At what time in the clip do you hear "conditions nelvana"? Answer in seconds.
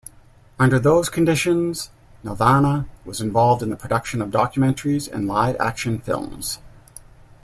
1.09-2.87